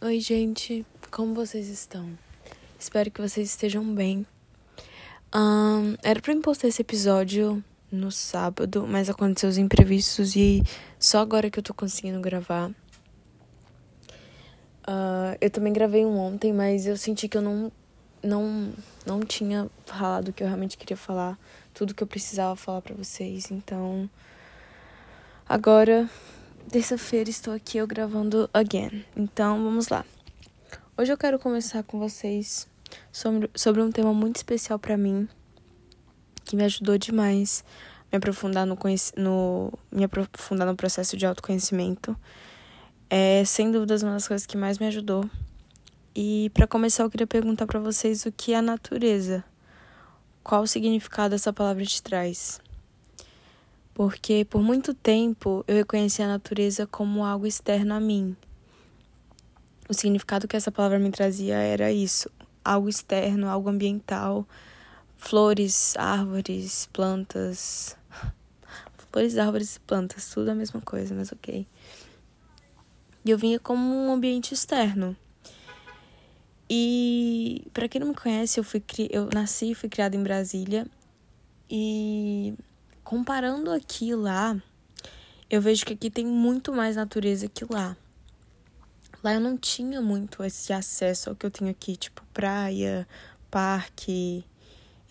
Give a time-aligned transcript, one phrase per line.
[0.00, 2.16] Oi, gente, como vocês estão?
[2.78, 4.24] Espero que vocês estejam bem.
[5.34, 10.62] Um, era pra eu postar esse episódio no sábado, mas aconteceu os imprevistos e
[11.00, 12.70] só agora que eu tô conseguindo gravar.
[14.86, 17.72] Uh, eu também gravei um ontem, mas eu senti que eu não,
[18.22, 18.72] não,
[19.04, 21.36] não tinha falado o que eu realmente queria falar,
[21.74, 23.50] tudo que eu precisava falar para vocês.
[23.50, 24.08] Então,
[25.48, 26.08] agora
[26.68, 29.04] terça-feira estou aqui eu gravando again.
[29.16, 30.04] Então vamos lá.
[30.96, 32.68] Hoje eu quero conversar com vocês
[33.10, 35.28] sobre, sobre um tema muito especial para mim,
[36.44, 37.64] que me ajudou demais
[38.10, 38.76] me aprofundar no,
[39.16, 42.16] no me aprofundar no processo de autoconhecimento.
[43.10, 45.28] É sem dúvidas uma das coisas que mais me ajudou.
[46.14, 49.44] E para começar eu queria perguntar para vocês o que é a natureza.
[50.42, 52.60] Qual o significado essa palavra te traz?
[53.98, 58.36] Porque por muito tempo eu reconheci a natureza como algo externo a mim.
[59.88, 62.30] O significado que essa palavra me trazia era isso:
[62.64, 64.46] algo externo, algo ambiental,
[65.16, 67.96] flores, árvores, plantas.
[69.10, 71.66] Flores, árvores e plantas, tudo a mesma coisa, mas ok.
[73.24, 75.16] E eu vinha como um ambiente externo.
[76.70, 80.86] E para quem não me conhece, eu fui eu nasci e fui criada em Brasília.
[81.68, 82.54] E
[83.08, 84.54] comparando aqui lá,
[85.48, 87.96] eu vejo que aqui tem muito mais natureza que lá.
[89.24, 93.08] Lá eu não tinha muito esse acesso ao que eu tenho aqui, tipo praia,
[93.50, 94.44] parque,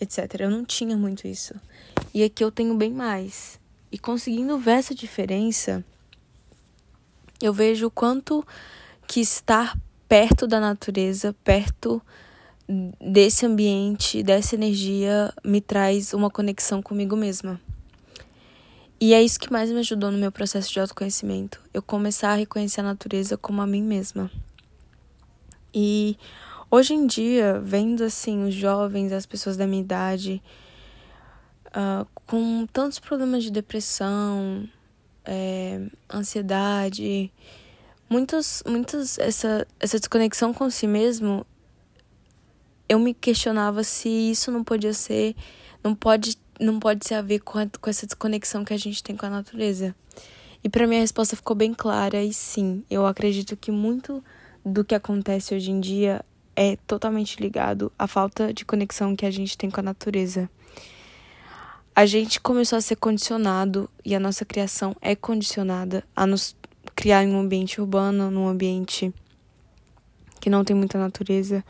[0.00, 0.32] etc.
[0.38, 1.56] Eu não tinha muito isso.
[2.14, 3.58] E aqui eu tenho bem mais.
[3.90, 5.84] E conseguindo ver essa diferença,
[7.42, 8.46] eu vejo o quanto
[9.08, 9.76] que estar
[10.08, 12.00] perto da natureza, perto
[13.00, 17.60] desse ambiente, dessa energia, me traz uma conexão comigo mesma.
[19.00, 21.60] E é isso que mais me ajudou no meu processo de autoconhecimento.
[21.72, 24.28] Eu começar a reconhecer a natureza como a mim mesma.
[25.72, 26.18] E
[26.68, 30.42] hoje em dia, vendo assim os jovens, as pessoas da minha idade,
[31.68, 34.68] uh, com tantos problemas de depressão,
[35.24, 35.80] é,
[36.12, 37.32] ansiedade,
[38.10, 41.46] muitos, muitos essa, essa desconexão com si mesmo,
[42.88, 45.36] eu me questionava se isso não podia ser,
[45.84, 49.02] não pode não pode ser a ver com, a, com essa desconexão que a gente
[49.02, 49.94] tem com a natureza.
[50.62, 54.22] E para mim a resposta ficou bem clara e sim, eu acredito que muito
[54.64, 56.24] do que acontece hoje em dia
[56.56, 60.50] é totalmente ligado à falta de conexão que a gente tem com a natureza.
[61.94, 66.56] A gente começou a ser condicionado e a nossa criação é condicionada a nos
[66.94, 69.12] criar em um ambiente urbano, num ambiente
[70.40, 71.64] que não tem muita natureza.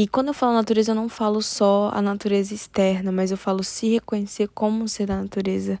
[0.00, 3.64] E quando eu falo natureza, eu não falo só a natureza externa, mas eu falo
[3.64, 5.76] se reconhecer como ser da natureza,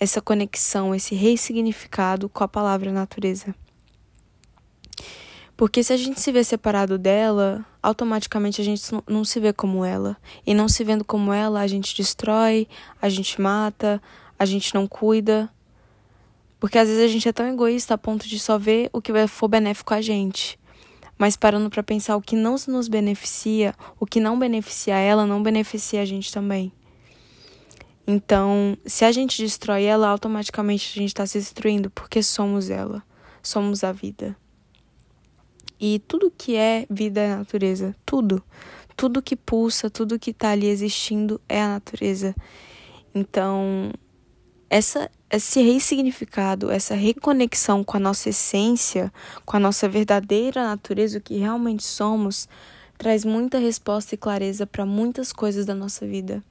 [0.00, 3.54] essa conexão, esse ressignificado com a palavra natureza.
[5.56, 9.84] Porque se a gente se vê separado dela, automaticamente a gente não se vê como
[9.84, 10.16] ela.
[10.44, 12.66] E não se vendo como ela, a gente destrói,
[13.00, 14.02] a gente mata,
[14.36, 15.48] a gente não cuida.
[16.58, 19.12] Porque às vezes a gente é tão egoísta a ponto de só ver o que
[19.28, 20.58] for benéfico a gente
[21.18, 25.42] mas parando para pensar o que não nos beneficia, o que não beneficia ela, não
[25.42, 26.72] beneficia a gente também.
[28.06, 33.02] Então, se a gente destrói ela, automaticamente a gente está se destruindo, porque somos ela,
[33.42, 34.36] somos a vida.
[35.80, 38.42] E tudo que é vida é natureza, tudo.
[38.96, 42.34] Tudo que pulsa, tudo que está ali existindo é a natureza.
[43.14, 43.92] Então,
[44.68, 49.10] essa, esse ressignificado, essa reconexão com a nossa essência,
[49.46, 52.46] com a nossa verdadeira natureza, o que realmente somos,
[52.98, 56.44] traz muita resposta e clareza para muitas coisas da nossa vida.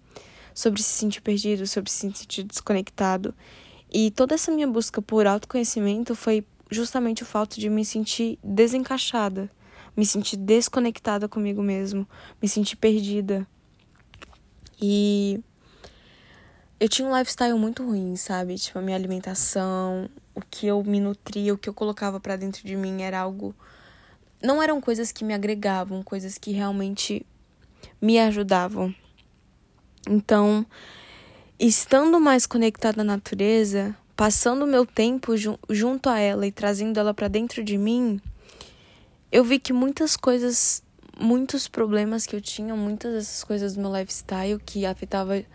[0.53, 3.35] Sobre se sentir perdido, sobre se sentir desconectado.
[3.93, 9.49] E toda essa minha busca por autoconhecimento foi justamente o fato de me sentir desencaixada,
[9.95, 12.07] me sentir desconectada comigo mesmo,
[12.41, 13.47] me sentir perdida.
[14.81, 15.39] E
[16.81, 18.55] eu tinha um lifestyle muito ruim, sabe?
[18.55, 22.65] Tipo, a minha alimentação, o que eu me nutria, o que eu colocava para dentro
[22.65, 23.53] de mim era algo.
[24.41, 27.23] Não eram coisas que me agregavam, coisas que realmente
[28.01, 28.95] me ajudavam.
[30.09, 30.65] Então,
[31.59, 35.33] estando mais conectada à natureza, passando o meu tempo
[35.69, 38.19] junto a ela e trazendo ela para dentro de mim,
[39.31, 40.81] eu vi que muitas coisas,
[41.15, 45.45] muitos problemas que eu tinha, muitas dessas coisas do meu lifestyle que afetava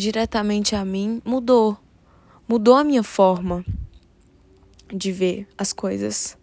[0.00, 1.78] diretamente a mim mudou.
[2.48, 3.64] Mudou a minha forma
[4.92, 6.36] de ver as coisas.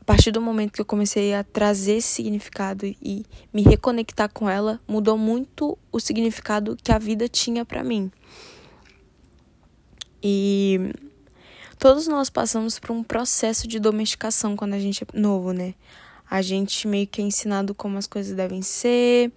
[0.00, 4.50] A partir do momento que eu comecei a trazer esse significado e me reconectar com
[4.50, 8.10] ela, mudou muito o significado que a vida tinha para mim.
[10.22, 10.92] E
[11.78, 15.74] todos nós passamos por um processo de domesticação quando a gente é novo, né?
[16.28, 19.32] A gente meio que é ensinado como as coisas devem ser,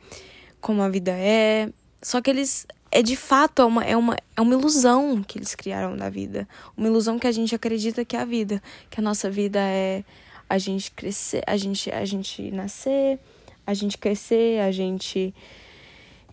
[0.61, 1.69] como a vida é.
[2.01, 2.65] Só que eles.
[2.95, 6.47] É de fato é uma, é, uma, é uma ilusão que eles criaram da vida.
[6.77, 8.63] Uma ilusão que a gente acredita que é a vida.
[8.89, 10.01] Que a nossa vida é
[10.49, 13.19] a gente crescer, a gente, a gente nascer,
[13.67, 15.35] a gente crescer, a gente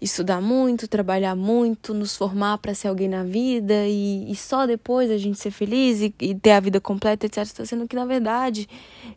[0.01, 5.11] estudar muito, trabalhar muito, nos formar para ser alguém na vida e, e, só depois
[5.11, 7.39] a gente ser feliz e, e ter a vida completa, etc.
[7.39, 8.69] Está sendo que, na verdade,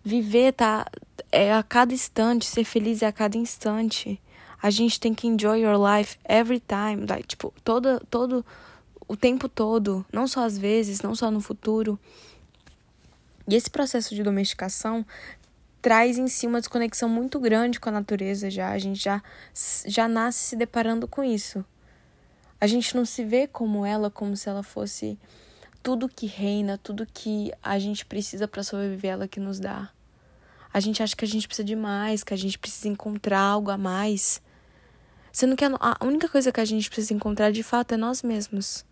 [0.03, 0.87] viver tá,
[1.31, 4.19] é a cada instante, ser feliz é a cada instante.
[4.65, 8.43] A gente tem que enjoy your life every time, like, tipo, todo, todo,
[9.07, 11.99] o tempo todo, não só às vezes, não só no futuro.
[13.47, 15.05] E esse processo de domesticação
[15.83, 18.71] traz em si uma desconexão muito grande com a natureza já.
[18.71, 19.21] A gente já,
[19.85, 21.63] já nasce se deparando com isso.
[22.59, 25.15] A gente não se vê como ela, como se ela fosse
[25.83, 29.91] tudo que reina, tudo que a gente precisa para sobreviver, ela que nos dá.
[30.73, 33.69] A gente acha que a gente precisa de mais, que a gente precisa encontrar algo
[33.69, 34.41] a mais.
[35.35, 38.85] Sendo que a única coisa que a gente precisa encontrar de fato é nós mesmos.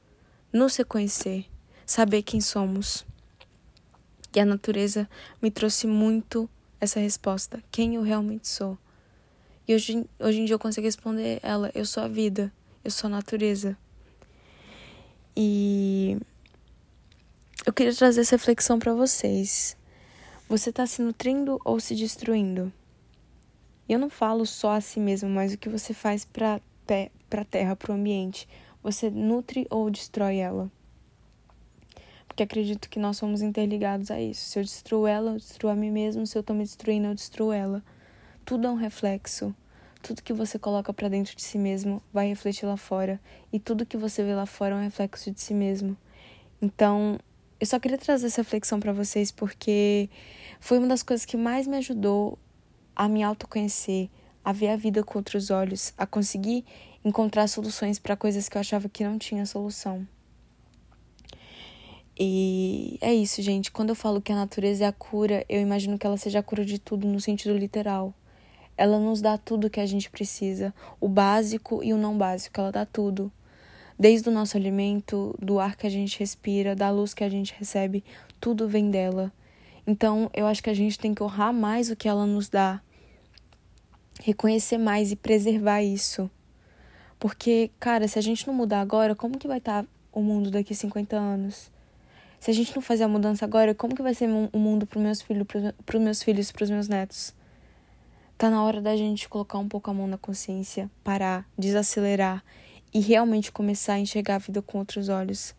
[0.52, 1.46] Nos reconhecer,
[1.86, 3.06] saber quem somos.
[4.36, 5.10] E a natureza
[5.42, 6.50] me trouxe muito
[6.82, 8.78] essa resposta, quem eu realmente sou.
[9.66, 12.52] E hoje, hoje em dia eu consigo responder ela, eu sou a vida,
[12.84, 13.78] eu sou a natureza.
[15.38, 16.18] E
[17.66, 19.78] eu queria trazer essa reflexão para vocês.
[20.50, 22.70] Você está se nutrindo ou se destruindo?
[23.88, 27.76] Eu não falo só a si mesmo, mas o que você faz para a terra,
[27.76, 28.48] para o ambiente.
[28.82, 30.72] Você nutre ou destrói ela?
[32.34, 34.50] porque acredito que nós somos interligados a isso.
[34.50, 36.26] Se eu destruo ela, eu destruo a mim mesmo.
[36.26, 37.84] Se eu tô me destruindo, eu destruo ela.
[38.44, 39.56] Tudo é um reflexo.
[40.02, 43.22] Tudo que você coloca para dentro de si mesmo vai refletir lá fora.
[43.52, 45.96] E tudo que você vê lá fora é um reflexo de si mesmo.
[46.60, 47.20] Então,
[47.60, 50.10] eu só queria trazer essa reflexão para vocês porque
[50.60, 52.40] foi uma das coisas que mais me ajudou
[52.96, 54.10] a me autoconhecer,
[54.44, 56.66] a ver a vida com outros olhos, a conseguir
[57.04, 60.08] encontrar soluções para coisas que eu achava que não tinha solução.
[62.18, 63.72] E é isso, gente.
[63.72, 66.44] Quando eu falo que a natureza é a cura, eu imagino que ela seja a
[66.44, 68.14] cura de tudo no sentido literal.
[68.78, 72.72] Ela nos dá tudo que a gente precisa, o básico e o não básico, ela
[72.72, 73.32] dá tudo.
[73.98, 77.54] Desde o nosso alimento, do ar que a gente respira, da luz que a gente
[77.58, 78.04] recebe,
[78.40, 79.32] tudo vem dela.
[79.86, 82.82] Então, eu acho que a gente tem que honrar mais o que ela nos dá,
[84.22, 86.30] reconhecer mais e preservar isso.
[87.20, 90.74] Porque, cara, se a gente não mudar agora, como que vai estar o mundo daqui
[90.74, 91.72] a 50 anos?
[92.40, 94.98] Se a gente não fazer a mudança agora, como que vai ser o mundo para
[94.98, 95.48] os meus filhos,
[95.86, 97.34] para os meus filhos, para os meus netos?
[98.38, 102.44] Tá na hora da gente colocar um pouco a mão na consciência, parar, desacelerar
[102.94, 105.56] e realmente começar a enxergar a vida com outros olhos.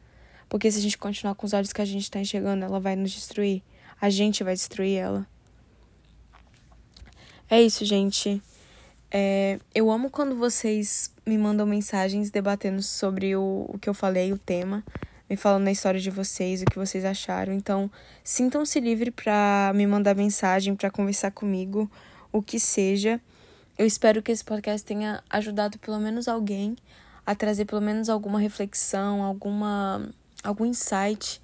[0.49, 2.94] Porque se a gente continuar com os olhos que a gente está enxergando, ela vai
[2.94, 3.62] nos destruir.
[4.04, 5.26] A gente vai destruir ela.
[7.48, 8.42] É isso, gente.
[9.10, 14.30] É, eu amo quando vocês me mandam mensagens debatendo sobre o, o que eu falei,
[14.30, 14.84] o tema
[15.26, 17.54] me falando a história de vocês, o que vocês acharam.
[17.54, 17.90] Então,
[18.22, 21.90] sintam-se livre para me mandar mensagem, para conversar comigo,
[22.30, 23.18] o que seja.
[23.78, 26.76] Eu espero que esse podcast tenha ajudado pelo menos alguém
[27.24, 30.06] a trazer pelo menos alguma reflexão, alguma
[30.42, 31.40] algum insight.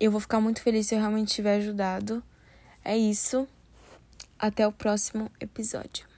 [0.00, 2.24] Eu vou ficar muito feliz se eu realmente tiver ajudado.
[2.82, 3.46] É isso.
[4.38, 6.09] Até o próximo episódio.